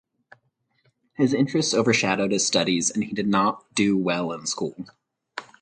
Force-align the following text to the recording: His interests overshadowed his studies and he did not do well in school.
His 1.13 1.31
interests 1.31 1.75
overshadowed 1.75 2.31
his 2.31 2.43
studies 2.43 2.89
and 2.89 3.03
he 3.03 3.13
did 3.13 3.27
not 3.27 3.63
do 3.75 3.95
well 3.95 4.31
in 4.31 4.47
school. 4.47 4.87